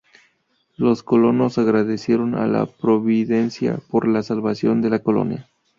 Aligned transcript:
Los 0.77 1.03
colonos 1.03 1.59
agradecieron 1.59 2.33
a 2.33 2.47
la 2.47 2.65
Providencia 2.65 3.79
por 3.91 4.07
la 4.07 4.23
salvación 4.23 4.81
de 4.81 4.89
la 4.89 5.03
colonia. 5.03 5.47